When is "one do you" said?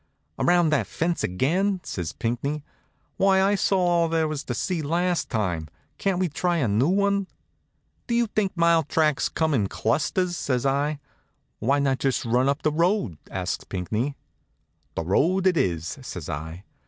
6.89-8.25